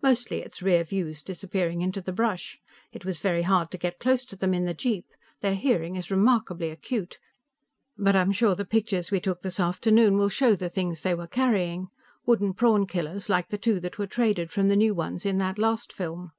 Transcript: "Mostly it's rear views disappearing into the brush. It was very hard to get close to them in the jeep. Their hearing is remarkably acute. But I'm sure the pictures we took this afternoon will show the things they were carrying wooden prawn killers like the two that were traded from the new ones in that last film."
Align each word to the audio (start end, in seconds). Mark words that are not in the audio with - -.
"Mostly 0.00 0.42
it's 0.42 0.62
rear 0.62 0.84
views 0.84 1.24
disappearing 1.24 1.82
into 1.82 2.00
the 2.00 2.12
brush. 2.12 2.56
It 2.92 3.04
was 3.04 3.18
very 3.18 3.42
hard 3.42 3.72
to 3.72 3.76
get 3.76 3.98
close 3.98 4.24
to 4.26 4.36
them 4.36 4.54
in 4.54 4.64
the 4.64 4.74
jeep. 4.74 5.06
Their 5.40 5.56
hearing 5.56 5.96
is 5.96 6.08
remarkably 6.08 6.70
acute. 6.70 7.18
But 7.98 8.14
I'm 8.14 8.30
sure 8.30 8.54
the 8.54 8.64
pictures 8.64 9.10
we 9.10 9.18
took 9.18 9.40
this 9.42 9.58
afternoon 9.58 10.16
will 10.18 10.28
show 10.28 10.54
the 10.54 10.68
things 10.70 11.02
they 11.02 11.16
were 11.16 11.26
carrying 11.26 11.88
wooden 12.24 12.54
prawn 12.54 12.86
killers 12.86 13.28
like 13.28 13.48
the 13.48 13.58
two 13.58 13.80
that 13.80 13.98
were 13.98 14.06
traded 14.06 14.52
from 14.52 14.68
the 14.68 14.76
new 14.76 14.94
ones 14.94 15.26
in 15.26 15.38
that 15.38 15.58
last 15.58 15.92
film." 15.92 16.30